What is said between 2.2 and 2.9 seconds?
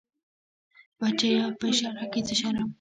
څه شرم.